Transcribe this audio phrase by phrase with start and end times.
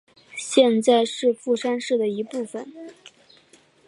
[0.35, 2.73] 现在是富山市的一部分。